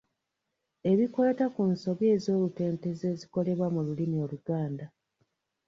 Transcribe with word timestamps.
Ebikwata 0.91 1.45
ku 1.53 1.63
nsobi 1.71 2.05
ez'olutentezi 2.15 3.03
ezikolebwa 3.13 3.67
mu 3.73 3.79
lulimi 3.85 4.17
Oluganda. 4.25 4.85